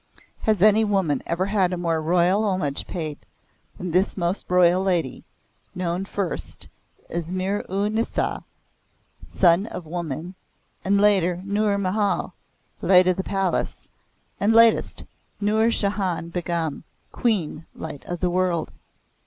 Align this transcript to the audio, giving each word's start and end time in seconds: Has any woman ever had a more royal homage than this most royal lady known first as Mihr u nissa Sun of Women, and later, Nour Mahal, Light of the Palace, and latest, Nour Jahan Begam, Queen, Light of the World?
Has 0.39 0.63
any 0.63 0.83
woman 0.83 1.21
ever 1.27 1.45
had 1.45 1.71
a 1.71 1.77
more 1.77 2.01
royal 2.01 2.43
homage 2.43 2.87
than 3.77 3.91
this 3.91 4.17
most 4.17 4.49
royal 4.49 4.81
lady 4.81 5.23
known 5.75 6.05
first 6.05 6.67
as 7.07 7.29
Mihr 7.29 7.63
u 7.69 7.87
nissa 7.87 8.43
Sun 9.27 9.67
of 9.67 9.85
Women, 9.85 10.33
and 10.83 10.99
later, 10.99 11.43
Nour 11.45 11.77
Mahal, 11.77 12.33
Light 12.81 13.07
of 13.07 13.15
the 13.15 13.23
Palace, 13.23 13.87
and 14.39 14.53
latest, 14.53 15.03
Nour 15.39 15.69
Jahan 15.69 16.31
Begam, 16.31 16.81
Queen, 17.11 17.67
Light 17.75 18.03
of 18.05 18.21
the 18.21 18.31
World? 18.31 18.71